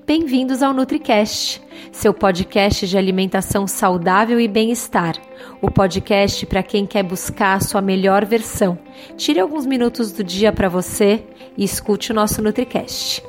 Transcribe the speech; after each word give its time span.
Bem-vindos 0.00 0.62
ao 0.62 0.72
NutriCast, 0.72 1.62
seu 1.92 2.14
podcast 2.14 2.88
de 2.88 2.96
alimentação 2.96 3.66
saudável 3.66 4.40
e 4.40 4.48
bem-estar. 4.48 5.14
O 5.60 5.70
podcast 5.70 6.44
para 6.46 6.62
quem 6.62 6.86
quer 6.86 7.02
buscar 7.02 7.54
a 7.54 7.60
sua 7.60 7.80
melhor 7.82 8.24
versão. 8.24 8.78
Tire 9.16 9.38
alguns 9.38 9.66
minutos 9.66 10.10
do 10.10 10.24
dia 10.24 10.50
para 10.50 10.68
você 10.68 11.22
e 11.56 11.62
escute 11.62 12.10
o 12.10 12.14
nosso 12.14 12.42
NutriCast. 12.42 13.22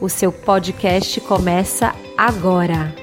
O 0.00 0.08
seu 0.08 0.30
podcast 0.32 1.20
começa 1.22 1.94
agora. 2.16 2.94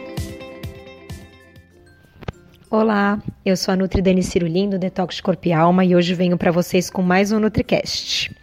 Olá, 2.69 3.19
eu 3.45 3.55
sou 3.55 3.73
a 3.73 3.77
Nutri 3.77 4.01
Dani 4.01 4.21
Cirulim 4.21 4.69
do 4.69 4.77
Detox 4.77 5.21
Corpo 5.21 5.47
e 5.47 5.53
Alma 5.53 5.85
e 5.85 5.95
hoje 5.95 6.13
venho 6.13 6.37
para 6.37 6.51
vocês 6.51 6.89
com 6.89 7.01
mais 7.01 7.31
um 7.31 7.39
NutriCast. 7.39 8.35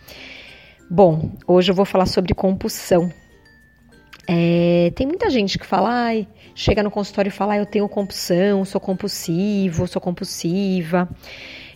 Bom, 0.90 1.30
hoje 1.46 1.70
eu 1.70 1.74
vou 1.74 1.84
falar 1.84 2.06
sobre 2.06 2.34
compulsão 2.34 3.12
é, 4.28 4.92
tem 4.94 5.06
muita 5.06 5.28
gente 5.30 5.58
que 5.58 5.66
fala, 5.66 5.90
ai, 5.90 6.28
chega 6.54 6.82
no 6.82 6.90
consultório 6.90 7.28
e 7.28 7.32
fala, 7.32 7.54
ah, 7.54 7.58
eu 7.58 7.66
tenho 7.66 7.88
compulsão, 7.88 8.64
sou 8.64 8.80
compulsivo, 8.80 9.86
sou 9.86 10.00
compulsiva. 10.00 11.08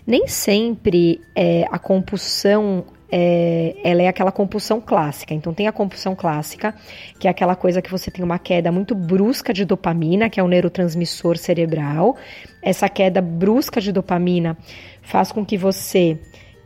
Nem 0.07 0.29
sempre 0.29 1.21
é, 1.35 1.67
a 1.71 1.79
compulsão 1.79 2.85
é, 3.11 3.75
ela 3.83 4.03
é 4.03 4.09
aquela 4.09 4.31
compulsão 4.31 4.81
clássica. 4.81 5.35
Então, 5.35 5.53
tem 5.53 5.67
a 5.67 5.73
compulsão 5.73 6.15
clássica, 6.15 6.75
que 7.19 7.27
é 7.27 7.31
aquela 7.31 7.57
coisa 7.57 7.83
que 7.83 7.91
você 7.91 8.11
tem 8.11 8.25
uma 8.25 8.39
queda 8.39 8.71
muito 8.71 8.95
brusca 8.95 9.53
de 9.53 9.65
dopamina, 9.65 10.31
que 10.31 10.39
é 10.39 10.43
o 10.43 10.49
neurotransmissor 10.49 11.37
cerebral. 11.37 12.17
Essa 12.63 12.89
queda 12.89 13.21
brusca 13.21 13.81
de 13.81 13.91
dopamina 13.91 14.57
faz 15.03 15.33
com 15.33 15.45
que 15.45 15.57
você 15.57 16.19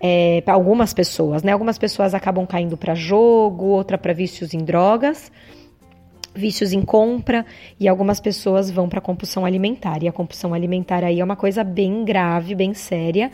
é, 0.02 0.42
algumas 0.47 0.92
pessoas, 0.92 1.42
né? 1.42 1.52
Algumas 1.52 1.78
pessoas 1.78 2.14
acabam 2.14 2.47
caindo 2.47 2.77
para 2.77 2.94
jogo, 2.94 3.66
outra 3.66 3.97
para 3.97 4.12
vícios 4.12 4.52
em 4.52 4.64
drogas 4.64 5.30
vícios 6.34 6.73
em 6.73 6.83
compra 6.83 7.45
e 7.79 7.89
algumas 7.89 8.20
pessoas 8.20 8.70
vão 8.70 8.89
para 8.89 9.01
compulsão 9.01 9.45
alimentar. 9.45 10.02
E 10.02 10.09
a 10.09 10.12
compulsão 10.12 10.55
alimentar 10.55 11.05
aí 11.05 11.20
é 11.20 11.25
uma 11.25 11.37
coisa 11.37 11.64
bem 11.64 12.05
grave, 12.05 12.55
bem 12.55 12.72
séria, 12.75 13.31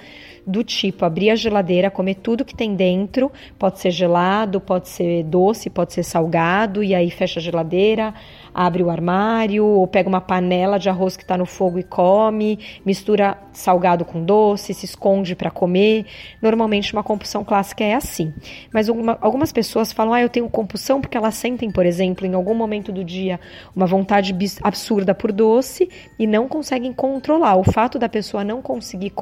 do 0.46 0.62
tipo 0.62 1.04
abrir 1.04 1.30
a 1.30 1.34
geladeira, 1.34 1.90
comer 1.90 2.14
tudo 2.16 2.44
que 2.44 2.54
tem 2.54 2.74
dentro, 2.74 3.30
pode 3.58 3.80
ser 3.80 3.90
gelado, 3.90 4.60
pode 4.60 4.88
ser 4.88 5.24
doce, 5.24 5.68
pode 5.68 5.92
ser 5.92 6.04
salgado, 6.04 6.82
e 6.82 6.94
aí 6.94 7.10
fecha 7.10 7.40
a 7.40 7.42
geladeira, 7.42 8.14
abre 8.56 8.82
o 8.82 8.88
armário, 8.88 9.66
ou 9.66 9.86
pega 9.86 10.08
uma 10.08 10.20
panela 10.20 10.78
de 10.78 10.88
arroz 10.88 11.14
que 11.14 11.22
está 11.22 11.36
no 11.36 11.44
fogo 11.44 11.78
e 11.78 11.82
come, 11.82 12.58
mistura 12.86 13.36
salgado 13.52 14.02
com 14.02 14.24
doce, 14.24 14.72
se 14.72 14.86
esconde 14.86 15.36
para 15.36 15.50
comer. 15.50 16.06
Normalmente 16.40 16.90
uma 16.94 17.02
compulsão 17.02 17.44
clássica 17.44 17.84
é 17.84 17.92
assim. 17.92 18.32
Mas 18.72 18.88
uma, 18.88 19.18
algumas 19.20 19.52
pessoas 19.52 19.92
falam, 19.92 20.14
ah, 20.14 20.22
eu 20.22 20.30
tenho 20.30 20.48
compulsão 20.48 21.02
porque 21.02 21.18
elas 21.18 21.34
sentem, 21.34 21.70
por 21.70 21.84
exemplo, 21.84 22.26
em 22.26 22.32
algum 22.32 22.54
momento 22.54 22.90
do 22.90 23.04
dia, 23.04 23.38
uma 23.74 23.84
vontade 23.84 24.34
absurda 24.62 25.14
por 25.14 25.32
doce 25.32 25.90
e 26.18 26.26
não 26.26 26.48
conseguem 26.48 26.94
controlar. 26.94 27.56
O 27.56 27.64
fato 27.64 27.98
da 27.98 28.08
pessoa 28.08 28.42
não 28.42 28.62
conseguir 28.62 29.12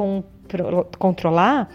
controlar, 0.97 1.69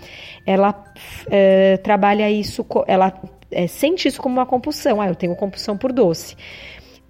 ela 0.45 0.81
é, 1.29 1.75
trabalha 1.75 2.31
isso, 2.31 2.65
ela 2.87 3.13
é, 3.51 3.67
sente 3.67 4.07
isso 4.07 4.21
como 4.21 4.35
uma 4.37 4.45
compulsão. 4.45 5.01
Ah, 5.01 5.09
eu 5.09 5.15
tenho 5.15 5.35
compulsão 5.35 5.77
por 5.77 5.91
doce 5.91 6.37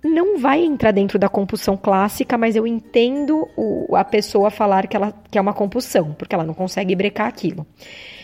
não 0.04 0.40
vai 0.40 0.64
entrar 0.64 0.92
dentro 0.92 1.20
da 1.20 1.28
compulsão 1.28 1.76
clássica, 1.76 2.38
mas 2.38 2.56
eu 2.56 2.66
entendo 2.66 3.48
o, 3.58 3.96
a 3.96 4.04
pessoa 4.04 4.50
falar 4.50 4.88
que, 4.88 4.96
ela, 4.96 5.14
que 5.30 5.38
é 5.38 5.42
uma 5.42 5.54
compulsão, 5.54 6.14
porque 6.14 6.34
ela 6.34 6.46
não 6.46 6.54
consegue 6.54 6.96
brecar 6.96 7.28
aquilo. 7.28 7.66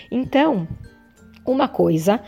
Então, 0.09 0.67
uma 1.45 1.67
coisa, 1.67 2.21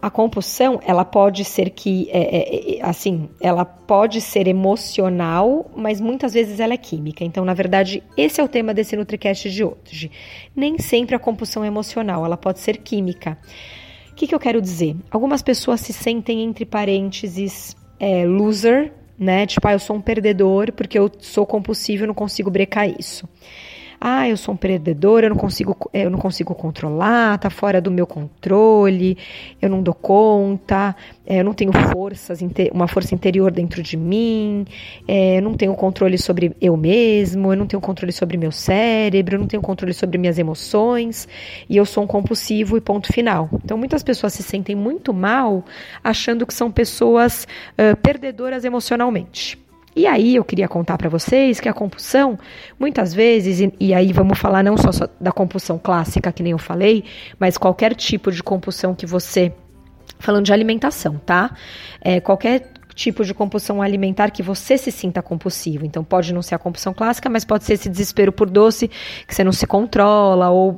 a 0.00 0.10
compulsão, 0.10 0.80
ela 0.84 1.04
pode 1.04 1.44
ser 1.44 1.70
que, 1.70 2.08
é, 2.10 2.20
é, 2.20 2.78
é, 2.78 2.84
assim, 2.84 3.28
ela 3.40 3.64
pode 3.64 4.20
ser 4.20 4.46
emocional, 4.46 5.70
mas 5.76 6.00
muitas 6.00 6.32
vezes 6.32 6.60
ela 6.60 6.74
é 6.74 6.76
química. 6.76 7.24
Então, 7.24 7.44
na 7.44 7.54
verdade, 7.54 8.02
esse 8.16 8.40
é 8.40 8.44
o 8.44 8.48
tema 8.48 8.74
desse 8.74 8.96
NutriCast 8.96 9.50
de 9.50 9.64
hoje. 9.64 10.10
Nem 10.54 10.78
sempre 10.78 11.14
a 11.14 11.18
compulsão 11.18 11.64
é 11.64 11.66
emocional, 11.66 12.24
ela 12.24 12.36
pode 12.36 12.60
ser 12.60 12.78
química. 12.78 13.38
O 14.10 14.14
que, 14.14 14.26
que 14.26 14.34
eu 14.34 14.40
quero 14.40 14.60
dizer? 14.60 14.94
Algumas 15.10 15.42
pessoas 15.42 15.80
se 15.80 15.92
sentem, 15.92 16.42
entre 16.42 16.66
parênteses, 16.66 17.76
é, 18.02 18.26
loser, 18.26 18.92
né? 19.16 19.46
Tipo, 19.46 19.68
ah, 19.68 19.72
eu 19.74 19.78
sou 19.78 19.94
um 19.94 20.00
perdedor 20.00 20.72
porque 20.72 20.98
eu 20.98 21.08
sou 21.20 21.46
compulsivo 21.46 22.02
e 22.02 22.06
não 22.08 22.14
consigo 22.14 22.50
brecar 22.50 22.88
isso 22.98 23.28
ah, 24.04 24.28
eu 24.28 24.36
sou 24.36 24.54
um 24.54 24.56
perdedor, 24.56 25.22
eu 25.22 25.30
não 25.30 25.36
consigo, 25.36 25.76
eu 25.94 26.10
não 26.10 26.18
consigo 26.18 26.52
controlar, 26.56 27.38
tá 27.38 27.48
fora 27.48 27.80
do 27.80 27.88
meu 27.88 28.04
controle, 28.04 29.16
eu 29.60 29.70
não 29.70 29.80
dou 29.80 29.94
conta, 29.94 30.96
é, 31.24 31.38
eu 31.38 31.44
não 31.44 31.54
tenho 31.54 31.70
forças, 31.72 32.40
uma 32.72 32.88
força 32.88 33.14
interior 33.14 33.52
dentro 33.52 33.80
de 33.80 33.96
mim, 33.96 34.66
é, 35.06 35.38
eu 35.38 35.42
não 35.42 35.54
tenho 35.54 35.72
controle 35.76 36.18
sobre 36.18 36.52
eu 36.60 36.76
mesmo, 36.76 37.52
eu 37.52 37.56
não 37.56 37.64
tenho 37.64 37.80
controle 37.80 38.10
sobre 38.10 38.36
meu 38.36 38.50
cérebro, 38.50 39.36
eu 39.36 39.38
não 39.38 39.46
tenho 39.46 39.62
controle 39.62 39.94
sobre 39.94 40.18
minhas 40.18 40.36
emoções, 40.36 41.28
e 41.70 41.76
eu 41.76 41.86
sou 41.86 42.02
um 42.02 42.06
compulsivo 42.08 42.76
e 42.76 42.80
ponto 42.80 43.12
final. 43.12 43.48
Então, 43.64 43.78
muitas 43.78 44.02
pessoas 44.02 44.32
se 44.32 44.42
sentem 44.42 44.74
muito 44.74 45.14
mal 45.14 45.64
achando 46.02 46.44
que 46.44 46.52
são 46.52 46.72
pessoas 46.72 47.46
uh, 47.78 47.96
perdedoras 47.98 48.64
emocionalmente. 48.64 49.61
E 49.94 50.06
aí 50.06 50.36
eu 50.36 50.44
queria 50.44 50.68
contar 50.68 50.96
para 50.96 51.08
vocês 51.08 51.60
que 51.60 51.68
a 51.68 51.72
compulsão, 51.72 52.38
muitas 52.78 53.12
vezes, 53.12 53.60
e, 53.60 53.72
e 53.78 53.94
aí 53.94 54.12
vamos 54.12 54.38
falar 54.38 54.62
não 54.62 54.76
só, 54.76 54.90
só 54.90 55.06
da 55.20 55.30
compulsão 55.30 55.78
clássica, 55.78 56.32
que 56.32 56.42
nem 56.42 56.52
eu 56.52 56.58
falei, 56.58 57.04
mas 57.38 57.58
qualquer 57.58 57.94
tipo 57.94 58.32
de 58.32 58.42
compulsão 58.42 58.94
que 58.94 59.04
você 59.04 59.52
falando 60.18 60.46
de 60.46 60.52
alimentação, 60.52 61.20
tá? 61.26 61.54
É, 62.00 62.20
qualquer 62.20 62.71
tipo 62.94 63.24
de 63.24 63.34
compulsão 63.34 63.80
alimentar 63.80 64.30
que 64.30 64.42
você 64.42 64.76
se 64.76 64.90
sinta 64.90 65.22
compulsivo. 65.22 65.84
Então, 65.84 66.04
pode 66.04 66.32
não 66.32 66.42
ser 66.42 66.54
a 66.54 66.58
compulsão 66.58 66.92
clássica, 66.92 67.28
mas 67.28 67.44
pode 67.44 67.64
ser 67.64 67.74
esse 67.74 67.88
desespero 67.88 68.32
por 68.32 68.48
doce 68.48 68.88
que 69.26 69.34
você 69.34 69.42
não 69.42 69.52
se 69.52 69.66
controla, 69.66 70.50
ou 70.50 70.74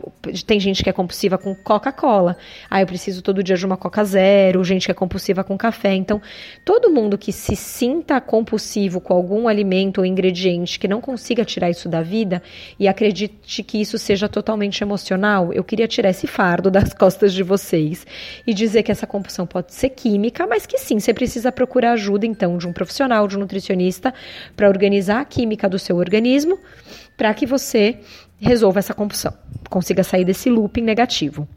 tem 0.46 0.58
gente 0.58 0.82
que 0.82 0.90
é 0.90 0.92
compulsiva 0.92 1.36
com 1.36 1.54
Coca-Cola. 1.54 2.36
Ah, 2.70 2.80
eu 2.80 2.86
preciso 2.86 3.22
todo 3.22 3.42
dia 3.42 3.56
de 3.56 3.66
uma 3.66 3.76
Coca 3.76 4.04
Zero, 4.04 4.64
gente 4.64 4.86
que 4.86 4.90
é 4.90 4.94
compulsiva 4.94 5.44
com 5.44 5.56
café. 5.56 5.94
Então, 5.94 6.20
todo 6.64 6.90
mundo 6.90 7.18
que 7.18 7.32
se 7.32 7.56
sinta 7.56 8.20
compulsivo 8.20 9.00
com 9.00 9.12
algum 9.12 9.48
alimento 9.48 9.98
ou 9.98 10.06
ingrediente 10.06 10.78
que 10.78 10.88
não 10.88 11.00
consiga 11.00 11.44
tirar 11.44 11.70
isso 11.70 11.88
da 11.88 12.02
vida 12.02 12.42
e 12.78 12.88
acredite 12.88 13.62
que 13.62 13.80
isso 13.80 13.98
seja 13.98 14.28
totalmente 14.28 14.82
emocional, 14.82 15.52
eu 15.52 15.64
queria 15.64 15.88
tirar 15.88 16.10
esse 16.10 16.26
fardo 16.26 16.70
das 16.70 16.94
costas 16.94 17.32
de 17.32 17.42
vocês 17.42 18.06
e 18.46 18.54
dizer 18.54 18.82
que 18.82 18.92
essa 18.92 19.06
compulsão 19.06 19.46
pode 19.46 19.74
ser 19.74 19.90
química, 19.90 20.46
mas 20.46 20.66
que 20.66 20.78
sim, 20.78 20.98
você 20.98 21.12
precisa 21.12 21.50
procurar 21.52 21.92
ajuda 21.92 22.03
ajuda 22.04 22.26
então 22.26 22.58
de 22.58 22.68
um 22.68 22.72
profissional, 22.72 23.26
de 23.26 23.36
um 23.36 23.40
nutricionista, 23.40 24.12
para 24.54 24.68
organizar 24.68 25.20
a 25.20 25.24
química 25.24 25.68
do 25.68 25.78
seu 25.78 25.96
organismo, 25.96 26.58
para 27.16 27.32
que 27.32 27.46
você 27.46 27.98
resolva 28.38 28.78
essa 28.78 28.92
compulsão, 28.92 29.32
consiga 29.70 30.04
sair 30.04 30.24
desse 30.24 30.50
looping 30.50 30.82
negativo. 30.82 31.48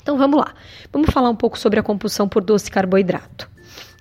Então 0.00 0.16
vamos 0.16 0.38
lá. 0.38 0.54
Vamos 0.92 1.10
falar 1.10 1.30
um 1.30 1.36
pouco 1.36 1.58
sobre 1.58 1.80
a 1.80 1.82
compulsão 1.82 2.28
por 2.28 2.44
doce 2.44 2.70
carboidrato. 2.70 3.50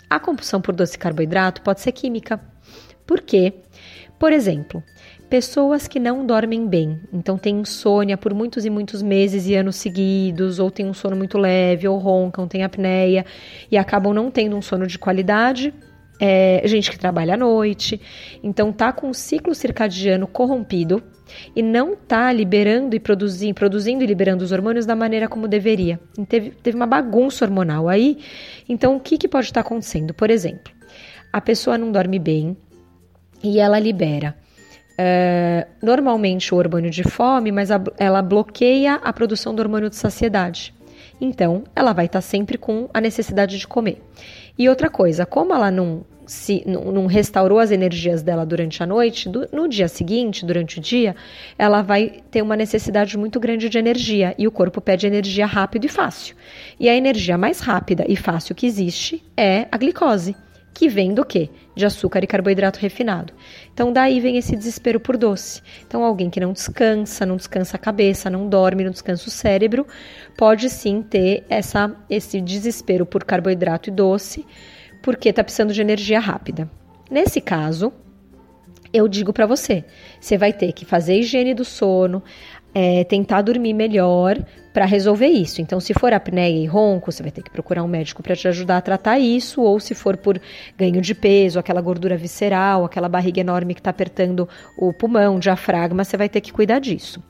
A 0.10 0.20
compulsão 0.20 0.62
por 0.62 0.76
doce 0.76 0.98
carboidrato 0.98 1.62
pode 1.62 1.82
ser 1.82 1.92
química. 1.92 2.40
Por 3.08 3.22
quê? 3.22 3.54
Por 4.20 4.32
exemplo, 4.32 4.84
pessoas 5.34 5.88
que 5.88 6.00
não 6.00 6.24
dormem 6.24 6.68
bem, 6.68 7.00
então 7.12 7.40
tem 7.40 7.62
insônia 7.62 8.16
por 8.16 8.36
muitos 8.36 8.66
e 8.66 8.70
muitos 8.70 9.02
meses 9.02 9.48
e 9.48 9.56
anos 9.56 9.78
seguidos, 9.78 10.60
ou 10.60 10.70
tem 10.70 10.86
um 10.86 10.94
sono 10.94 11.16
muito 11.16 11.40
leve, 11.40 11.88
ou 11.88 11.98
roncam, 11.98 12.48
tem 12.48 12.64
apneia 12.64 13.26
e 13.72 13.76
acabam 13.76 14.14
não 14.14 14.30
tendo 14.30 14.56
um 14.56 14.62
sono 14.62 14.86
de 14.86 15.00
qualidade. 15.00 15.74
É, 16.22 16.62
gente 16.66 16.92
que 16.92 17.00
trabalha 17.00 17.34
à 17.34 17.38
noite, 17.38 18.00
então 18.44 18.72
tá 18.72 18.94
com 18.94 19.10
o 19.10 19.14
ciclo 19.16 19.56
circadiano 19.56 20.28
corrompido 20.28 21.02
e 21.56 21.64
não 21.64 21.96
tá 21.96 22.32
liberando 22.32 22.96
e 22.96 23.00
produzindo, 23.00 23.56
produzindo 23.56 24.04
e 24.04 24.06
liberando 24.06 24.44
os 24.44 24.52
hormônios 24.52 24.86
da 24.86 24.96
maneira 24.96 25.28
como 25.28 25.48
deveria. 25.48 26.00
Teve, 26.30 26.52
teve 26.52 26.78
uma 26.78 26.86
bagunça 26.86 27.44
hormonal 27.44 27.90
aí. 27.90 28.20
Então, 28.70 28.96
o 28.96 29.00
que, 29.00 29.18
que 29.18 29.28
pode 29.28 29.48
estar 29.48 29.64
tá 29.64 29.68
acontecendo? 29.68 30.14
Por 30.14 30.30
exemplo, 30.30 30.72
a 31.32 31.42
pessoa 31.42 31.76
não 31.76 31.92
dorme 31.92 32.20
bem 32.20 32.56
e 33.44 33.58
ela 33.58 33.80
libera 33.80 34.43
é, 34.98 35.68
normalmente 35.82 36.54
o 36.54 36.58
hormônio 36.58 36.90
de 36.90 37.04
fome, 37.04 37.52
mas 37.52 37.72
a, 37.72 37.82
ela 37.98 38.22
bloqueia 38.22 38.96
a 38.96 39.12
produção 39.12 39.54
do 39.54 39.62
hormônio 39.62 39.90
de 39.90 39.96
saciedade. 39.96 40.74
Então, 41.20 41.64
ela 41.76 41.94
vai 41.94 42.06
estar 42.06 42.22
sempre 42.22 42.58
com 42.58 42.90
a 42.94 43.00
necessidade 43.00 43.58
de 43.58 43.68
comer. 43.68 44.02
E 44.58 44.70
outra 44.70 44.90
coisa, 44.90 45.26
como 45.26 45.54
ela 45.54 45.72
não 45.72 46.06
se 46.26 46.64
não, 46.66 46.92
não 46.92 47.06
restaurou 47.06 47.60
as 47.60 47.70
energias 47.70 48.22
dela 48.22 48.46
durante 48.46 48.82
a 48.82 48.86
noite, 48.86 49.28
do, 49.28 49.48
no 49.52 49.68
dia 49.68 49.88
seguinte, 49.88 50.46
durante 50.46 50.80
o 50.80 50.82
dia, 50.82 51.16
ela 51.58 51.82
vai 51.82 52.22
ter 52.32 52.42
uma 52.42 52.56
necessidade 52.56 53.18
muito 53.18 53.40
grande 53.40 53.68
de 53.68 53.78
energia 53.78 54.34
e 54.38 54.48
o 54.48 54.52
corpo 54.52 54.80
pede 54.80 55.06
energia 55.06 55.46
rápido 55.46 55.86
e 55.86 55.90
fácil. 55.90 56.36
E 56.80 56.88
a 56.88 56.96
energia 56.96 57.38
mais 57.38 57.60
rápida 57.60 58.06
e 58.08 58.16
fácil 58.16 58.56
que 58.56 58.66
existe 58.66 59.24
é 59.36 59.68
a 59.72 59.78
glicose 59.78 60.36
que 60.74 60.90
vem 60.90 61.14
do 61.14 61.24
quê? 61.24 61.50
De 61.76 61.86
açúcar 61.86 62.24
e 62.24 62.28
carboidrato 62.28 62.80
refinado. 62.80 63.34
Então 63.74 63.94
daí 63.94 64.20
vem 64.20 64.38
esse 64.38 64.56
desespero 64.56 65.00
por 65.00 65.16
doce. 65.16 65.62
Então 65.86 66.04
alguém 66.04 66.30
que 66.30 66.40
não 66.40 66.52
descansa, 66.52 67.26
não 67.26 67.36
descansa 67.36 67.78
a 67.78 67.80
cabeça, 67.80 68.30
não 68.30 68.48
dorme, 68.48 68.84
não 68.84 68.92
descansa 68.92 69.28
o 69.28 69.32
cérebro, 69.32 69.86
pode 70.38 70.70
sim 70.70 71.02
ter 71.02 71.46
essa 71.50 71.96
esse 72.10 72.42
desespero 72.42 73.06
por 73.06 73.24
carboidrato 73.24 73.90
e 73.90 73.94
doce, 73.94 74.46
porque 75.02 75.30
está 75.30 75.44
precisando 75.44 75.74
de 75.74 75.82
energia 75.82 76.20
rápida. 76.20 76.70
Nesse 77.10 77.40
caso, 77.40 77.94
eu 78.94 79.08
digo 79.08 79.34
para 79.34 79.46
você, 79.46 79.84
você 80.20 80.38
vai 80.38 80.54
ter 80.54 80.72
que 80.72 80.86
fazer 80.86 81.20
higiene 81.20 81.54
do 81.54 81.66
sono, 81.66 82.24
é, 82.74 83.04
tentar 83.04 83.42
dormir 83.42 83.74
melhor 83.74 84.38
para 84.74 84.86
resolver 84.86 85.28
isso. 85.28 85.62
Então, 85.62 85.80
se 85.80 85.94
for 85.94 86.14
apneia 86.14 86.64
e 86.64 86.66
ronco, 86.66 87.12
você 87.12 87.22
vai 87.22 87.32
ter 87.32 87.44
que 87.44 87.52
procurar 87.52 87.84
um 87.84 87.88
médico 87.88 88.24
para 88.24 88.36
te 88.36 88.48
ajudar 88.48 88.78
a 88.78 88.82
tratar 88.82 89.20
isso, 89.20 89.62
ou 89.62 89.80
se 89.80 89.94
for 89.94 90.18
por 90.18 90.42
ganho 90.78 91.00
de 91.00 91.14
peso, 91.14 91.60
aquela 91.60 91.82
gordura 91.82 92.18
visceral, 92.18 92.84
aquela 92.84 93.08
barriga 93.08 93.40
enorme 93.42 93.74
que 93.74 93.80
está 93.80 93.92
apertando 93.92 94.50
o 94.78 94.92
pulmão, 94.92 95.36
o 95.36 95.40
diafragma, 95.40 96.04
você 96.04 96.18
vai 96.18 96.28
ter 96.28 96.42
que 96.42 96.52
cuidar 96.52 96.80
disso. 96.80 97.22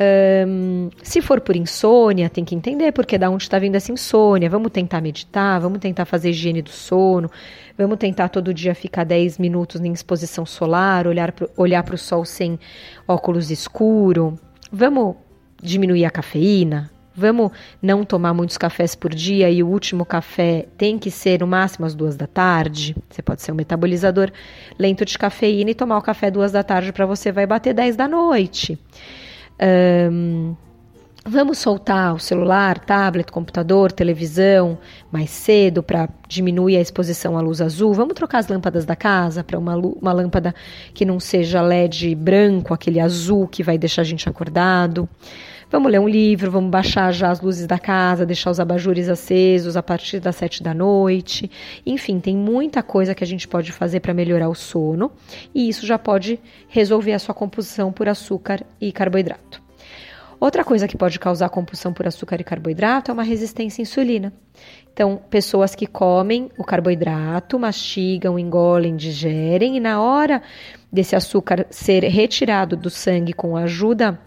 Um, 0.00 0.88
se 1.02 1.20
for 1.20 1.40
por 1.40 1.54
insônia, 1.54 2.30
tem 2.30 2.44
que 2.44 2.54
entender 2.54 2.92
porque 2.92 3.18
da 3.18 3.28
onde 3.28 3.42
está 3.42 3.58
vindo 3.58 3.76
essa 3.76 3.92
insônia. 3.92 4.48
Vamos 4.48 4.72
tentar 4.72 5.00
meditar, 5.00 5.60
vamos 5.60 5.78
tentar 5.78 6.04
fazer 6.04 6.30
higiene 6.30 6.62
do 6.62 6.70
sono, 6.70 7.30
vamos 7.76 7.98
tentar 7.98 8.28
todo 8.28 8.54
dia 8.54 8.74
ficar 8.74 9.04
10 9.04 9.38
minutos 9.38 9.80
em 9.80 9.92
exposição 9.92 10.46
solar, 10.46 11.06
olhar 11.06 11.32
para 11.32 11.48
olhar 11.56 11.84
o 11.92 11.98
sol 11.98 12.24
sem 12.24 12.58
óculos 13.06 13.50
escuro. 13.50 14.38
Vamos 14.72 15.16
diminuir 15.62 16.04
a 16.04 16.10
cafeína? 16.10 16.90
Vamos 17.14 17.52
não 17.80 18.04
tomar 18.04 18.32
muitos 18.32 18.56
cafés 18.56 18.94
por 18.94 19.14
dia 19.14 19.50
e 19.50 19.62
o 19.62 19.68
último 19.68 20.06
café 20.06 20.66
tem 20.78 20.98
que 20.98 21.10
ser 21.10 21.40
no 21.40 21.46
máximo 21.46 21.84
às 21.84 21.94
duas 21.94 22.16
da 22.16 22.26
tarde. 22.26 22.96
Você 23.10 23.20
pode 23.20 23.42
ser 23.42 23.52
um 23.52 23.54
metabolizador 23.54 24.30
lento 24.78 25.04
de 25.04 25.18
cafeína 25.18 25.72
e 25.72 25.74
tomar 25.74 25.98
o 25.98 26.02
café 26.02 26.30
duas 26.30 26.52
da 26.52 26.62
tarde 26.62 26.90
para 26.90 27.04
você 27.04 27.30
vai 27.30 27.46
bater 27.46 27.74
10 27.74 27.96
da 27.96 28.08
noite. 28.08 28.78
Um, 29.60 30.54
vamos 31.24 31.58
soltar 31.58 32.14
o 32.14 32.18
celular, 32.18 32.78
tablet, 32.78 33.30
computador, 33.30 33.92
televisão 33.92 34.78
mais 35.10 35.30
cedo 35.30 35.82
para 35.82 36.08
diminuir 36.28 36.76
a 36.76 36.80
exposição 36.80 37.36
à 37.38 37.40
luz 37.40 37.60
azul. 37.60 37.94
Vamos 37.94 38.14
trocar 38.14 38.38
as 38.38 38.48
lâmpadas 38.48 38.84
da 38.84 38.96
casa 38.96 39.44
para 39.44 39.58
uma, 39.58 39.76
uma 39.76 40.12
lâmpada 40.12 40.54
que 40.92 41.04
não 41.04 41.20
seja 41.20 41.62
LED 41.62 42.14
branco, 42.14 42.74
aquele 42.74 42.98
azul 42.98 43.46
que 43.46 43.62
vai 43.62 43.78
deixar 43.78 44.02
a 44.02 44.04
gente 44.04 44.28
acordado. 44.28 45.08
Vamos 45.72 45.90
ler 45.90 46.00
um 46.00 46.06
livro, 46.06 46.50
vamos 46.50 46.70
baixar 46.70 47.10
já 47.12 47.30
as 47.30 47.40
luzes 47.40 47.66
da 47.66 47.78
casa, 47.78 48.26
deixar 48.26 48.50
os 48.50 48.60
abajures 48.60 49.08
acesos 49.08 49.74
a 49.74 49.82
partir 49.82 50.20
das 50.20 50.36
sete 50.36 50.62
da 50.62 50.74
noite. 50.74 51.50
Enfim, 51.86 52.20
tem 52.20 52.36
muita 52.36 52.82
coisa 52.82 53.14
que 53.14 53.24
a 53.24 53.26
gente 53.26 53.48
pode 53.48 53.72
fazer 53.72 54.00
para 54.00 54.12
melhorar 54.12 54.50
o 54.50 54.54
sono 54.54 55.10
e 55.54 55.70
isso 55.70 55.86
já 55.86 55.98
pode 55.98 56.38
resolver 56.68 57.14
a 57.14 57.18
sua 57.18 57.34
compulsão 57.34 57.90
por 57.90 58.06
açúcar 58.06 58.62
e 58.78 58.92
carboidrato. 58.92 59.62
Outra 60.38 60.62
coisa 60.62 60.86
que 60.86 60.94
pode 60.94 61.18
causar 61.18 61.48
compulsão 61.48 61.90
por 61.90 62.06
açúcar 62.06 62.38
e 62.38 62.44
carboidrato 62.44 63.10
é 63.10 63.14
uma 63.14 63.22
resistência 63.22 63.80
à 63.80 63.82
insulina. 63.84 64.30
Então, 64.92 65.22
pessoas 65.30 65.74
que 65.74 65.86
comem 65.86 66.50
o 66.58 66.64
carboidrato, 66.64 67.58
mastigam, 67.58 68.38
engolem, 68.38 68.94
digerem 68.94 69.78
e 69.78 69.80
na 69.80 70.02
hora 70.02 70.42
desse 70.92 71.16
açúcar 71.16 71.66
ser 71.70 72.04
retirado 72.04 72.76
do 72.76 72.90
sangue 72.90 73.32
com 73.32 73.56
a 73.56 73.62
ajuda 73.62 74.20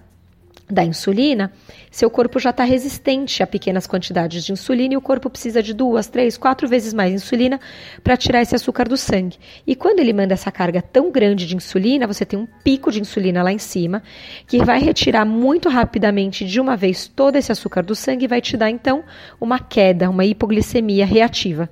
da 0.70 0.84
insulina, 0.84 1.52
seu 1.92 2.10
corpo 2.10 2.40
já 2.40 2.50
está 2.50 2.64
resistente 2.64 3.44
a 3.44 3.48
pequenas 3.48 3.86
quantidades 3.86 4.44
de 4.44 4.52
insulina 4.52 4.96
e 4.96 4.98
o 4.98 5.02
corpo 5.02 5.30
precisa 5.30 5.62
de 5.62 5.74
duas, 5.74 6.08
três, 6.08 6.38
quatro 6.38 6.68
vezes 6.68 6.94
mais 6.94 7.14
insulina 7.14 7.60
para 8.04 8.18
tirar 8.18 8.42
esse 8.42 8.56
açúcar 8.56 8.88
do 8.88 8.98
sangue. 8.98 9.38
E 9.66 9.76
quando 9.76 10.00
ele 10.00 10.12
manda 10.12 10.34
essa 10.34 10.52
carga 10.52 10.82
tão 10.82 11.12
grande 11.12 11.46
de 11.46 11.56
insulina, 11.56 12.08
você 12.08 12.26
tem 12.26 12.40
um 12.40 12.48
pico 12.64 12.92
de 12.92 13.00
insulina 13.00 13.44
lá 13.44 13.52
em 13.52 13.60
cima, 13.60 14.02
que 14.48 14.64
vai 14.64 14.80
retirar 14.80 15.26
muito 15.26 15.70
rapidamente 15.70 16.46
de 16.46 16.60
uma 16.60 16.76
vez 16.76 17.08
todo 17.08 17.36
esse 17.36 17.52
açúcar 17.52 17.84
do 17.84 17.96
sangue 17.96 18.26
e 18.26 18.28
vai 18.28 18.42
te 18.42 18.58
dar 18.58 18.70
então 18.70 19.04
uma 19.40 19.60
queda, 19.60 20.10
uma 20.10 20.26
hipoglicemia 20.26 21.06
reativa. 21.06 21.70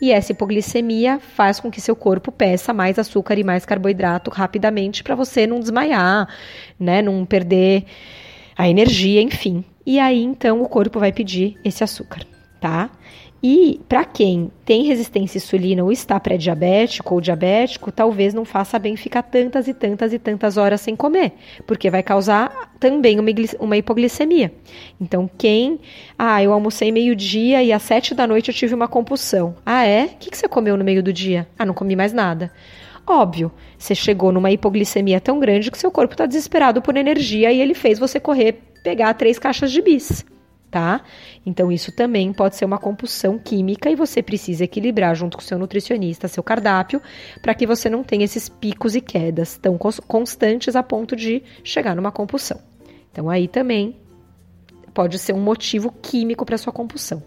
E 0.00 0.12
essa 0.12 0.32
hipoglicemia 0.32 1.18
faz 1.18 1.60
com 1.60 1.70
que 1.70 1.80
seu 1.80 1.96
corpo 1.96 2.30
peça 2.30 2.72
mais 2.72 2.98
açúcar 2.98 3.38
e 3.38 3.44
mais 3.44 3.64
carboidrato 3.64 4.30
rapidamente 4.30 5.02
para 5.02 5.14
você 5.14 5.46
não 5.46 5.60
desmaiar, 5.60 6.28
né, 6.78 7.00
não 7.00 7.24
perder 7.24 7.84
a 8.56 8.68
energia, 8.68 9.20
enfim. 9.20 9.64
E 9.86 9.98
aí 9.98 10.22
então 10.22 10.62
o 10.62 10.68
corpo 10.68 10.98
vai 10.98 11.12
pedir 11.12 11.58
esse 11.64 11.84
açúcar, 11.84 12.24
tá? 12.60 12.90
E 13.46 13.78
para 13.86 14.06
quem 14.06 14.50
tem 14.64 14.84
resistência 14.84 15.36
à 15.36 15.38
insulina 15.38 15.84
ou 15.84 15.92
está 15.92 16.18
pré-diabético 16.18 17.12
ou 17.12 17.20
diabético, 17.20 17.92
talvez 17.92 18.32
não 18.32 18.42
faça 18.42 18.78
bem 18.78 18.96
ficar 18.96 19.22
tantas 19.22 19.68
e 19.68 19.74
tantas 19.74 20.14
e 20.14 20.18
tantas 20.18 20.56
horas 20.56 20.80
sem 20.80 20.96
comer, 20.96 21.34
porque 21.66 21.90
vai 21.90 22.02
causar 22.02 22.72
também 22.80 23.20
uma, 23.20 23.28
uma 23.60 23.76
hipoglicemia. 23.76 24.50
Então, 24.98 25.28
quem. 25.36 25.78
Ah, 26.18 26.42
eu 26.42 26.54
almocei 26.54 26.90
meio-dia 26.90 27.62
e 27.62 27.70
às 27.70 27.82
sete 27.82 28.14
da 28.14 28.26
noite 28.26 28.48
eu 28.48 28.54
tive 28.54 28.74
uma 28.74 28.88
compulsão. 28.88 29.54
Ah, 29.66 29.84
é? 29.84 30.06
O 30.06 30.16
que, 30.16 30.30
que 30.30 30.38
você 30.38 30.48
comeu 30.48 30.74
no 30.78 30.82
meio 30.84 31.02
do 31.02 31.12
dia? 31.12 31.46
Ah, 31.58 31.66
não 31.66 31.74
comi 31.74 31.94
mais 31.94 32.14
nada. 32.14 32.50
Óbvio, 33.06 33.52
você 33.78 33.94
chegou 33.94 34.32
numa 34.32 34.50
hipoglicemia 34.50 35.20
tão 35.20 35.38
grande 35.38 35.70
que 35.70 35.78
seu 35.78 35.90
corpo 35.90 36.14
está 36.14 36.24
desesperado 36.24 36.80
por 36.80 36.96
energia 36.96 37.52
e 37.52 37.60
ele 37.60 37.74
fez 37.74 37.98
você 37.98 38.18
correr 38.18 38.62
pegar 38.82 39.12
três 39.14 39.38
caixas 39.38 39.70
de 39.70 39.82
bis, 39.82 40.24
tá? 40.70 41.02
Então 41.44 41.70
isso 41.70 41.92
também 41.92 42.32
pode 42.32 42.56
ser 42.56 42.64
uma 42.64 42.78
compulsão 42.78 43.38
química 43.38 43.90
e 43.90 43.94
você 43.94 44.22
precisa 44.22 44.64
equilibrar 44.64 45.14
junto 45.14 45.36
com 45.36 45.42
seu 45.42 45.58
nutricionista, 45.58 46.28
seu 46.28 46.42
cardápio, 46.42 47.00
para 47.42 47.54
que 47.54 47.66
você 47.66 47.90
não 47.90 48.02
tenha 48.02 48.24
esses 48.24 48.48
picos 48.48 48.94
e 48.94 49.00
quedas 49.02 49.58
tão 49.58 49.78
constantes 49.78 50.74
a 50.74 50.82
ponto 50.82 51.14
de 51.14 51.42
chegar 51.62 51.94
numa 51.94 52.10
compulsão. 52.10 52.58
Então 53.12 53.28
aí 53.28 53.48
também 53.48 53.96
pode 54.94 55.18
ser 55.18 55.34
um 55.34 55.40
motivo 55.40 55.92
químico 56.00 56.46
para 56.46 56.56
sua 56.56 56.72
compulsão. 56.72 57.22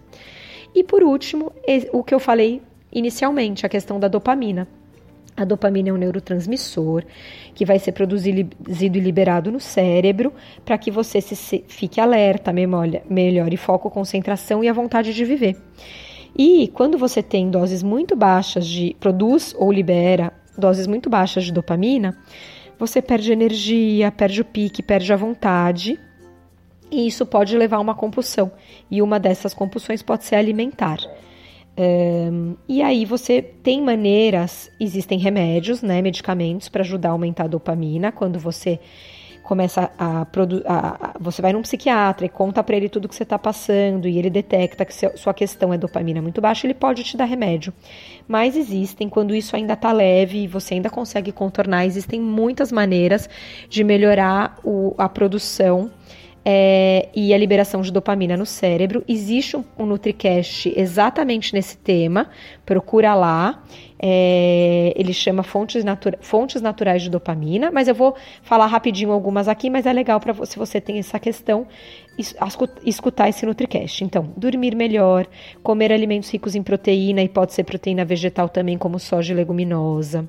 E 0.74 0.82
por 0.82 1.02
último, 1.04 1.52
o 1.92 2.02
que 2.02 2.14
eu 2.14 2.18
falei 2.18 2.62
inicialmente, 2.92 3.64
a 3.64 3.68
questão 3.68 4.00
da 4.00 4.08
dopamina. 4.08 4.66
A 5.38 5.44
dopamina 5.44 5.90
é 5.90 5.92
um 5.92 5.96
neurotransmissor 5.96 7.04
que 7.54 7.64
vai 7.64 7.78
ser 7.78 7.92
produzido 7.92 8.50
e 8.68 9.00
liberado 9.00 9.52
no 9.52 9.60
cérebro 9.60 10.32
para 10.64 10.76
que 10.76 10.90
você 10.90 11.20
se, 11.20 11.64
fique 11.68 12.00
alerta, 12.00 12.52
memória, 12.52 13.04
melhore 13.08 13.56
foco, 13.56 13.88
concentração 13.88 14.64
e 14.64 14.68
a 14.68 14.72
vontade 14.72 15.14
de 15.14 15.24
viver. 15.24 15.56
E 16.36 16.66
quando 16.74 16.98
você 16.98 17.22
tem 17.22 17.50
doses 17.50 17.84
muito 17.84 18.16
baixas 18.16 18.66
de 18.66 18.96
produz 18.98 19.54
ou 19.56 19.70
libera 19.70 20.32
doses 20.58 20.88
muito 20.88 21.08
baixas 21.08 21.44
de 21.44 21.52
dopamina, 21.52 22.18
você 22.76 23.00
perde 23.00 23.32
energia, 23.32 24.10
perde 24.10 24.40
o 24.40 24.44
pique, 24.44 24.82
perde 24.82 25.12
a 25.12 25.16
vontade. 25.16 26.00
E 26.90 27.06
isso 27.06 27.24
pode 27.24 27.56
levar 27.56 27.76
a 27.76 27.80
uma 27.80 27.94
compulsão. 27.94 28.50
E 28.90 29.00
uma 29.00 29.20
dessas 29.20 29.54
compulsões 29.54 30.02
pode 30.02 30.24
ser 30.24 30.34
alimentar. 30.34 30.98
Um, 31.78 32.56
e 32.68 32.82
aí 32.82 33.04
você 33.04 33.40
tem 33.40 33.80
maneiras, 33.80 34.68
existem 34.80 35.16
remédios, 35.16 35.80
né, 35.80 36.02
medicamentos 36.02 36.68
para 36.68 36.82
ajudar 36.82 37.10
a 37.10 37.12
aumentar 37.12 37.44
a 37.44 37.46
dopamina 37.46 38.10
quando 38.10 38.36
você 38.36 38.80
começa 39.44 39.90
a, 39.96 40.26
a, 40.66 41.14
você 41.18 41.40
vai 41.40 41.52
num 41.52 41.62
psiquiatra 41.62 42.26
e 42.26 42.28
conta 42.28 42.62
para 42.64 42.76
ele 42.76 42.88
tudo 42.88 43.08
que 43.08 43.14
você 43.14 43.22
está 43.22 43.38
passando 43.38 44.08
e 44.08 44.18
ele 44.18 44.28
detecta 44.28 44.84
que 44.84 44.92
sua 44.92 45.32
questão 45.32 45.72
é 45.72 45.78
dopamina 45.78 46.20
muito 46.20 46.40
baixa, 46.40 46.66
ele 46.66 46.74
pode 46.74 47.04
te 47.04 47.16
dar 47.16 47.24
remédio. 47.26 47.72
Mas 48.26 48.56
existem, 48.56 49.08
quando 49.08 49.34
isso 49.34 49.54
ainda 49.54 49.74
está 49.74 49.92
leve 49.92 50.42
e 50.42 50.46
você 50.48 50.74
ainda 50.74 50.90
consegue 50.90 51.30
contornar, 51.30 51.86
existem 51.86 52.20
muitas 52.20 52.72
maneiras 52.72 53.30
de 53.70 53.84
melhorar 53.84 54.58
o, 54.64 54.94
a 54.98 55.08
produção 55.08 55.90
é, 56.44 57.08
e 57.14 57.34
a 57.34 57.38
liberação 57.38 57.80
de 57.80 57.92
dopamina 57.92 58.36
no 58.36 58.46
cérebro. 58.46 59.04
Existe 59.06 59.56
um, 59.56 59.64
um 59.78 59.86
NutriCast 59.86 60.72
exatamente 60.76 61.52
nesse 61.54 61.76
tema, 61.76 62.30
procura 62.64 63.14
lá. 63.14 63.62
É, 64.00 64.92
ele 64.94 65.12
chama 65.12 65.42
fontes, 65.42 65.82
natura, 65.82 66.18
fontes 66.20 66.62
Naturais 66.62 67.02
de 67.02 67.10
Dopamina, 67.10 67.68
mas 67.72 67.88
eu 67.88 67.94
vou 67.96 68.14
falar 68.42 68.66
rapidinho 68.66 69.10
algumas 69.10 69.48
aqui, 69.48 69.68
mas 69.68 69.86
é 69.86 69.92
legal 69.92 70.20
para 70.20 70.46
se 70.46 70.56
você 70.56 70.80
tem 70.80 70.98
essa 70.98 71.18
questão 71.18 71.66
escutar 72.84 73.28
esse 73.28 73.44
NutriCast. 73.44 74.04
Então, 74.04 74.32
dormir 74.36 74.76
melhor, 74.76 75.26
comer 75.64 75.92
alimentos 75.92 76.30
ricos 76.30 76.54
em 76.54 76.62
proteína 76.62 77.22
e 77.22 77.28
pode 77.28 77.52
ser 77.52 77.64
proteína 77.64 78.04
vegetal 78.04 78.48
também, 78.48 78.78
como 78.78 79.00
soja 79.00 79.32
e 79.32 79.36
leguminosa 79.36 80.28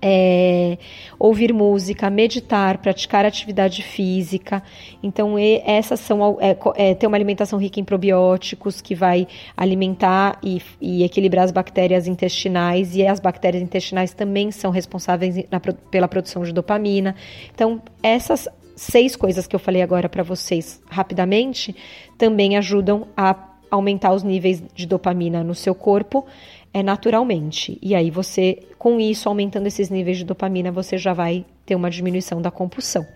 é, 0.00 0.78
ouvir 1.18 1.52
música, 1.52 2.08
meditar, 2.08 2.78
praticar 2.78 3.24
atividade 3.24 3.82
física. 3.82 4.62
Então, 5.02 5.36
essas 5.38 6.00
são 6.00 6.38
é, 6.40 6.56
é, 6.76 6.94
ter 6.94 7.06
uma 7.06 7.16
alimentação 7.16 7.58
rica 7.58 7.80
em 7.80 7.84
probióticos 7.84 8.80
que 8.80 8.94
vai 8.94 9.26
alimentar 9.56 10.38
e, 10.42 10.62
e, 10.80 11.02
equilibrar 11.02 11.44
as 11.44 11.50
bactérias 11.50 12.06
intestinais 12.06 12.94
e 12.94 13.06
as 13.06 13.20
bactérias 13.20 13.62
intestinais 13.62 14.12
também 14.12 14.50
são 14.50 14.70
responsáveis 14.70 15.36
na, 15.50 15.60
pela 15.60 16.08
produção 16.08 16.42
de 16.42 16.52
dopamina. 16.52 17.14
Então, 17.52 17.82
essas 18.02 18.48
seis 18.76 19.16
coisas 19.16 19.46
que 19.46 19.56
eu 19.56 19.60
falei 19.60 19.82
agora 19.82 20.08
para 20.08 20.22
vocês 20.22 20.80
rapidamente 20.88 21.74
também 22.16 22.56
ajudam 22.56 23.08
a 23.16 23.48
aumentar 23.70 24.12
os 24.12 24.22
níveis 24.22 24.62
de 24.74 24.86
dopamina 24.86 25.44
no 25.44 25.54
seu 25.54 25.74
corpo 25.74 26.24
é, 26.72 26.82
naturalmente. 26.82 27.78
E 27.82 27.94
aí 27.94 28.10
você, 28.10 28.66
com 28.78 29.00
isso, 29.00 29.28
aumentando 29.28 29.66
esses 29.66 29.90
níveis 29.90 30.18
de 30.18 30.24
dopamina, 30.24 30.70
você 30.70 30.98
já 30.98 31.12
vai 31.12 31.44
ter 31.64 31.74
uma 31.74 31.90
diminuição 31.90 32.40
da 32.40 32.50
compulsão. 32.50 33.06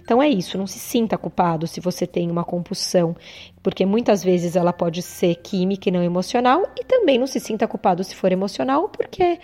Então 0.00 0.22
é 0.22 0.28
isso, 0.28 0.56
não 0.56 0.66
se 0.66 0.78
sinta 0.78 1.18
culpado 1.18 1.66
se 1.66 1.80
você 1.80 2.06
tem 2.06 2.30
uma 2.30 2.44
compulsão, 2.44 3.16
porque 3.62 3.84
muitas 3.84 4.22
vezes 4.22 4.54
ela 4.54 4.72
pode 4.72 5.02
ser 5.02 5.34
química 5.36 5.88
e 5.88 5.92
não 5.92 6.02
emocional, 6.02 6.62
e 6.78 6.84
também 6.84 7.18
não 7.18 7.26
se 7.26 7.40
sinta 7.40 7.66
culpado 7.66 8.04
se 8.04 8.14
for 8.14 8.30
emocional, 8.30 8.88
porque 8.88 9.40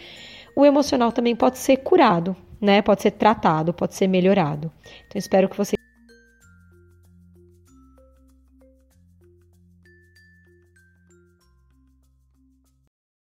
o 0.55 0.65
emocional 0.65 1.11
também 1.11 1.35
pode 1.35 1.59
ser 1.59 1.79
curado, 1.79 2.37
né? 2.61 2.81
Pode 2.81 3.03
ser 3.03 3.11
tratado, 3.13 3.73
pode 3.73 3.95
ser 3.97 4.07
melhorado. 4.07 4.71
Então 5.09 5.19
espero 5.19 5.49
que 5.49 5.57
você 5.57 5.75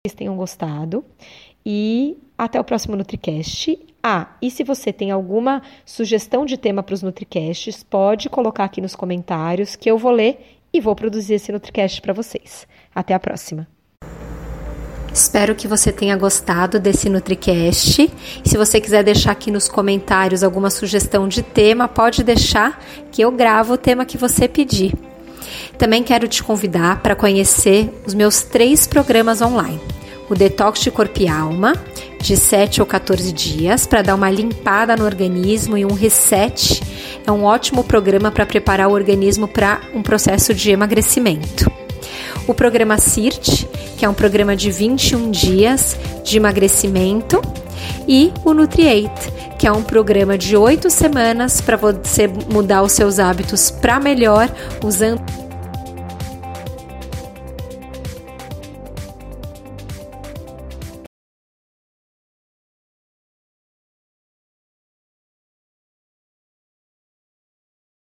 vocês 0.02 0.16
tenham 0.16 0.34
gostado 0.34 1.04
e 1.64 2.16
até 2.38 2.58
o 2.58 2.64
próximo 2.64 2.96
NutriCast. 2.96 3.78
Ah, 4.02 4.28
e 4.40 4.50
se 4.50 4.64
você 4.64 4.94
tem 4.94 5.10
alguma 5.10 5.60
sugestão 5.84 6.46
de 6.46 6.56
tema 6.56 6.82
para 6.82 6.94
os 6.94 7.02
NutriCasts, 7.02 7.82
pode 7.82 8.30
colocar 8.30 8.64
aqui 8.64 8.80
nos 8.80 8.96
comentários 8.96 9.76
que 9.76 9.90
eu 9.90 9.98
vou 9.98 10.10
ler 10.10 10.56
e 10.72 10.80
vou 10.80 10.96
produzir 10.96 11.34
esse 11.34 11.52
NutriCast 11.52 12.00
para 12.00 12.14
vocês. 12.14 12.66
Até 12.94 13.12
a 13.12 13.20
próxima. 13.20 13.68
Espero 15.12 15.54
que 15.54 15.68
você 15.68 15.92
tenha 15.92 16.16
gostado 16.16 16.80
desse 16.80 17.10
NutriCast. 17.10 18.10
Se 18.42 18.56
você 18.56 18.80
quiser 18.80 19.04
deixar 19.04 19.32
aqui 19.32 19.50
nos 19.50 19.68
comentários 19.68 20.42
alguma 20.42 20.70
sugestão 20.70 21.28
de 21.28 21.42
tema, 21.42 21.86
pode 21.86 22.24
deixar 22.24 22.82
que 23.12 23.20
eu 23.20 23.30
gravo 23.30 23.74
o 23.74 23.76
tema 23.76 24.06
que 24.06 24.16
você 24.16 24.48
pedir. 24.48 25.09
Também 25.78 26.02
quero 26.02 26.28
te 26.28 26.42
convidar 26.42 27.02
para 27.02 27.14
conhecer 27.14 27.90
os 28.06 28.14
meus 28.14 28.42
três 28.42 28.86
programas 28.86 29.40
online. 29.40 29.80
O 30.28 30.34
Detox 30.34 30.80
de 30.80 30.90
Corpo 30.90 31.20
e 31.20 31.28
Alma, 31.28 31.74
de 32.20 32.36
7 32.36 32.80
ou 32.80 32.86
14 32.86 33.32
dias, 33.32 33.86
para 33.86 34.02
dar 34.02 34.14
uma 34.14 34.30
limpada 34.30 34.96
no 34.96 35.04
organismo 35.04 35.76
e 35.76 35.84
um 35.84 35.92
reset. 35.92 36.80
É 37.26 37.32
um 37.32 37.44
ótimo 37.44 37.82
programa 37.82 38.30
para 38.30 38.46
preparar 38.46 38.88
o 38.88 38.92
organismo 38.92 39.48
para 39.48 39.80
um 39.94 40.02
processo 40.02 40.54
de 40.54 40.70
emagrecimento. 40.70 41.70
O 42.46 42.54
programa 42.54 42.98
CIRT, 42.98 43.66
que 43.96 44.04
é 44.04 44.08
um 44.08 44.14
programa 44.14 44.56
de 44.56 44.70
21 44.70 45.30
dias 45.30 45.96
de 46.24 46.36
emagrecimento. 46.36 47.40
E 48.06 48.32
o 48.44 48.52
Nutriate, 48.52 49.32
que 49.58 49.66
é 49.66 49.72
um 49.72 49.82
programa 49.82 50.36
de 50.36 50.56
8 50.56 50.90
semanas 50.90 51.60
para 51.60 51.76
você 51.76 52.26
mudar 52.26 52.82
os 52.82 52.92
seus 52.92 53.18
hábitos 53.18 53.70
para 53.70 54.00
melhor 54.00 54.48
usando 54.82 55.20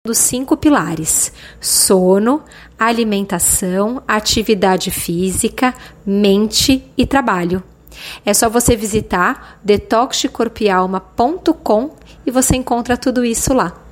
dos 0.06 0.18
cinco 0.18 0.54
pilares: 0.56 1.32
sono, 1.60 2.42
alimentação, 2.78 4.02
atividade 4.06 4.90
física, 4.90 5.74
mente 6.04 6.84
e 6.96 7.06
trabalho. 7.06 7.62
É 8.24 8.34
só 8.34 8.48
você 8.48 8.76
visitar 8.76 9.58
detoxdecorpialma.com 9.62 11.90
e 12.26 12.30
você 12.30 12.56
encontra 12.56 12.96
tudo 12.96 13.22
isso 13.24 13.52
lá. 13.52 13.83